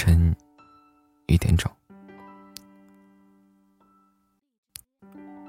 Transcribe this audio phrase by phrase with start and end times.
[0.00, 0.32] 晨
[1.26, 1.68] 一点整，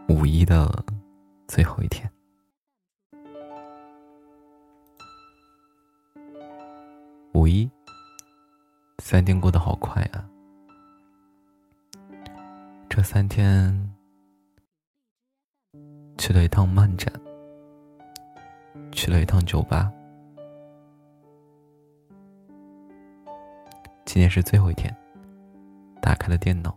[0.07, 0.83] 五一的
[1.47, 2.11] 最后一天。
[7.35, 7.69] 五一，
[8.97, 10.27] 三天过得好快啊！
[12.89, 13.93] 这三天
[16.17, 17.13] 去了一趟漫展，
[18.91, 19.93] 去了一趟酒吧。
[24.11, 24.91] 今天是最后一天，
[26.01, 26.75] 打开了电脑，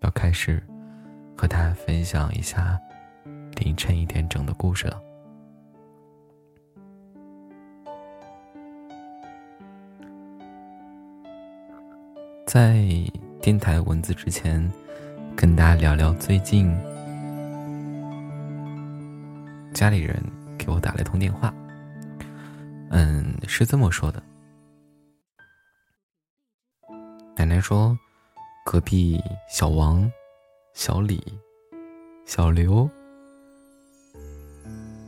[0.00, 0.62] 要开始
[1.36, 2.80] 和大家分享一下
[3.56, 4.98] 凌晨一点整的故事了。
[12.46, 12.82] 在
[13.42, 14.66] 电台文字之前，
[15.36, 16.74] 跟大家聊聊最近
[19.74, 20.18] 家里人
[20.56, 21.52] 给我打了一通电话，
[22.88, 24.22] 嗯，是这么说的。
[27.40, 27.98] 奶奶说
[28.66, 30.12] ：“隔壁小王、
[30.74, 31.18] 小李、
[32.26, 32.86] 小刘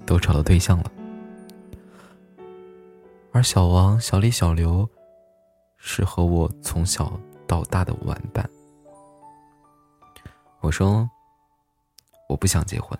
[0.07, 0.91] 都找到对象了，
[3.33, 4.89] 而小王、小李、小刘
[5.77, 8.49] 是和我从小到大的玩伴。”
[10.61, 11.07] 我说
[12.31, 12.99] ：“我不想结婚，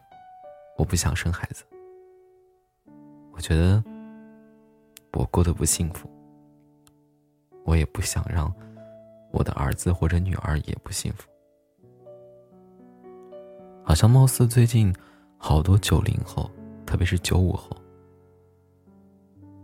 [0.77, 1.65] 我不想生孩子，
[3.33, 3.83] 我觉得
[5.15, 6.07] 我过得不幸福，
[7.65, 8.55] 我也不想让。”
[9.33, 11.29] 我的儿子或者女儿也不幸福，
[13.83, 14.95] 好像貌似最近
[15.39, 16.51] 好多九零后，
[16.87, 17.71] 特别是九五后，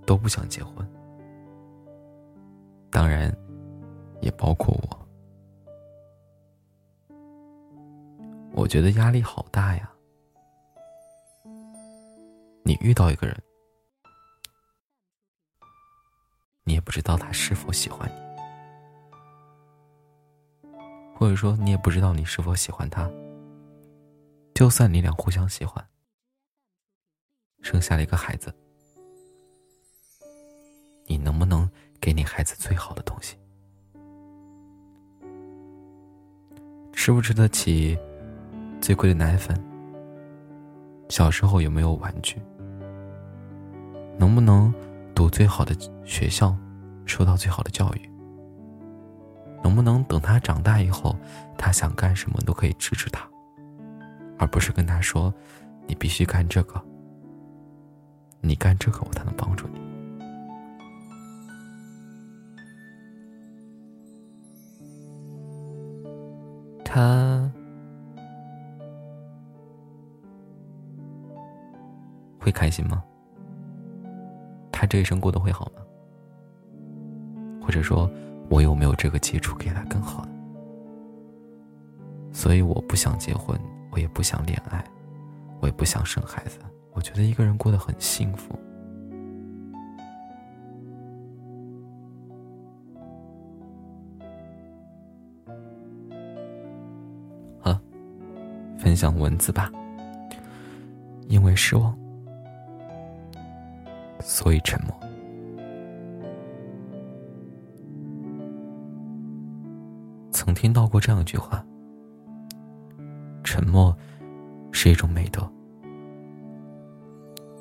[0.06, 0.76] 都不想结婚。
[2.90, 3.30] 当然，
[4.22, 5.08] 也包括我。
[8.54, 9.92] 我觉得压力好大呀！
[12.64, 13.36] 你遇到一个人，
[16.64, 18.27] 你也不知道他是否喜欢你。
[21.18, 23.10] 或者说，你也不知道你是否喜欢他。
[24.54, 25.84] 就算你俩互相喜欢，
[27.60, 28.54] 生下了一个孩子，
[31.06, 31.68] 你能不能
[32.00, 33.36] 给你孩子最好的东西？
[36.92, 37.98] 吃不吃得起
[38.80, 39.60] 最贵的奶粉？
[41.08, 42.40] 小时候有没有玩具？
[44.16, 44.72] 能不能
[45.16, 46.56] 读最好的学校，
[47.06, 48.07] 受到最好的教育？
[49.62, 51.16] 能不能等他长大以后，
[51.56, 53.28] 他想干什么都可以支持他，
[54.38, 55.34] 而不是跟他说
[55.86, 56.80] ：“你必须干这个，
[58.40, 59.80] 你干这个我才能帮助你。”
[66.84, 67.50] 他
[72.38, 73.02] 会开心吗？
[74.72, 75.82] 他这一生过得会好吗？
[77.60, 78.10] 或者说？
[78.48, 80.28] 我有没有这个基础给他更好的？
[82.32, 83.58] 所以我不想结婚，
[83.90, 84.84] 我也不想恋爱，
[85.60, 86.58] 我也不想生孩子。
[86.92, 88.58] 我觉得一个人过得很幸福。
[97.60, 97.80] 好了，
[98.78, 99.70] 分享文字吧。
[101.28, 101.96] 因为失望，
[104.20, 104.94] 所以沉默。
[110.48, 111.62] 曾听到过这样一句话
[113.44, 113.94] ：“沉默
[114.72, 115.46] 是一种美德，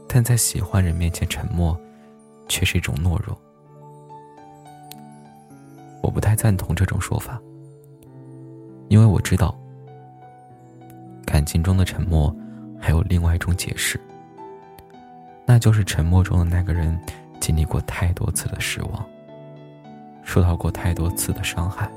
[0.08, 1.78] 但在喜欢人面前沉默，
[2.48, 3.38] 却是一种懦弱。”
[6.02, 7.38] 我不太赞同这种说法，
[8.88, 9.54] 因为我知道，
[11.26, 12.34] 感情中的沉默
[12.80, 14.00] 还有另外一种解释，
[15.46, 16.98] 那就是沉默中的那个人
[17.42, 19.06] 经历过太多次的失望，
[20.24, 21.92] 受到过太多次的伤害。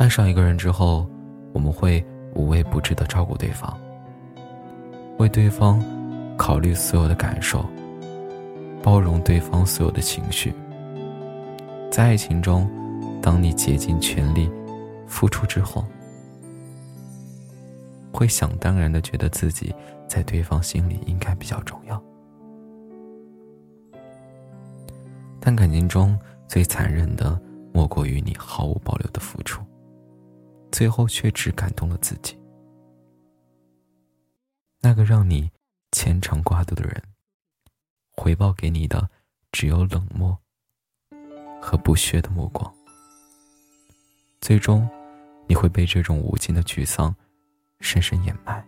[0.00, 1.06] 爱上一个人之后，
[1.52, 2.02] 我们会
[2.34, 3.78] 无微不至的照顾对方，
[5.18, 5.78] 为对方
[6.38, 7.62] 考虑所有的感受，
[8.82, 10.54] 包容对方所有的情绪。
[11.90, 12.66] 在爱情中，
[13.20, 14.50] 当你竭尽全力
[15.06, 15.84] 付出之后，
[18.10, 19.70] 会想当然的觉得自己
[20.08, 22.02] 在对方心里应该比较重要。
[25.38, 27.38] 但感情中最残忍的，
[27.70, 29.60] 莫过于你毫无保留的付出。
[30.80, 32.34] 最后却只感动了自己。
[34.80, 35.50] 那个让你
[35.92, 37.02] 牵肠挂肚的人，
[38.12, 39.06] 回报给你的
[39.52, 40.34] 只有冷漠
[41.60, 42.74] 和不屑的目光。
[44.40, 44.88] 最终，
[45.46, 47.14] 你会被这种无尽的沮丧
[47.80, 48.66] 深深掩埋。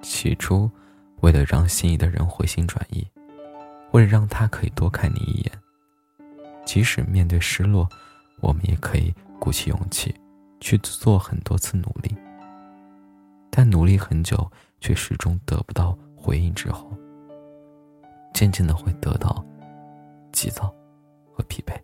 [0.00, 0.70] 起初，
[1.20, 3.06] 为了让心仪的人回心转意，
[3.92, 5.52] 为了让他可以多看你一眼。
[6.64, 7.86] 即使面对失落，
[8.40, 9.12] 我们也可以
[9.44, 10.14] 鼓起勇气，
[10.58, 12.16] 去做很多次努力。
[13.50, 14.50] 但努力很久
[14.80, 16.90] 却始终得不到回应之后，
[18.32, 19.44] 渐渐的会得到
[20.32, 20.74] 急躁
[21.30, 21.78] 和疲惫。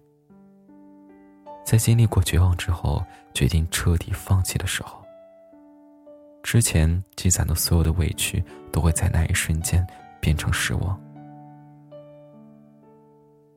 [1.62, 3.04] 在经历过绝望之后，
[3.34, 5.04] 决定彻底放弃的时候，
[6.42, 8.42] 之前积攒的所有的委屈
[8.72, 9.86] 都会在那一瞬间
[10.18, 10.98] 变成失望。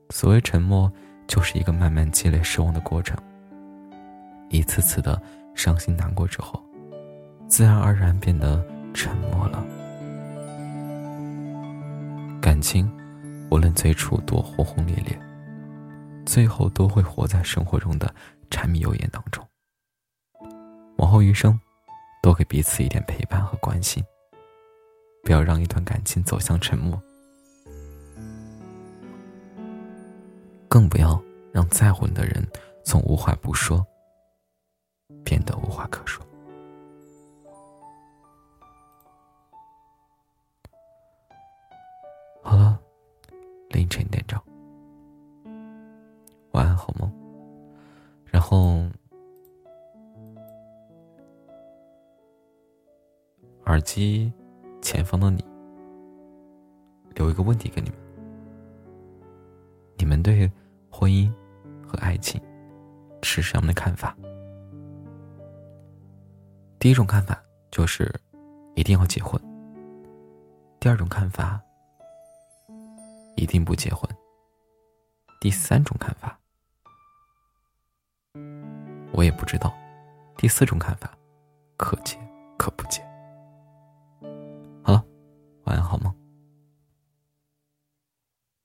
[0.09, 0.91] 所谓沉默。
[1.25, 3.17] 就是一个慢慢积累失望的过程。
[4.53, 5.19] 一次次的
[5.55, 6.63] 伤心难过之后，
[7.47, 8.63] 自然而然变得
[8.93, 9.65] 沉默了。
[12.39, 12.87] 感情，
[13.49, 15.19] 无论最初多轰轰烈烈，
[16.23, 18.13] 最后都会活在生活中的
[18.51, 19.43] 柴米油盐当中。
[20.97, 21.59] 往后余生，
[22.21, 24.03] 多给彼此一点陪伴和关心，
[25.23, 27.01] 不要让一段感情走向沉默。
[30.67, 31.19] 更不要
[31.51, 32.47] 让在乎你的人
[32.83, 33.85] 从无话不说
[35.23, 36.25] 变得无话可说。
[42.41, 42.79] 好了，
[43.69, 44.39] 凌晨点钟，
[46.51, 47.11] 晚安，好梦。
[48.25, 48.83] 然后，
[53.65, 54.31] 耳机
[54.81, 55.43] 前方的你，
[57.15, 57.99] 留一个问题给你们：
[59.97, 60.51] 你们对？
[60.89, 61.31] 婚姻
[61.87, 62.39] 和爱情
[63.23, 64.15] 是什么的看法？
[66.83, 67.41] 第一种看法
[67.71, 68.13] 就是
[68.75, 69.41] 一定要结婚。
[70.81, 71.57] 第二种看法
[73.37, 74.05] 一定不结婚。
[75.39, 76.37] 第三种看法
[79.13, 79.73] 我也不知道。
[80.35, 81.09] 第四种看法
[81.77, 82.22] 可结。